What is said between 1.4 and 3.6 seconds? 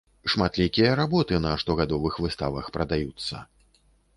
на штогадовых выставах прадаюцца.